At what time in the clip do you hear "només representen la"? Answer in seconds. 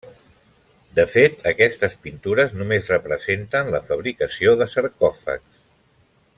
2.61-3.85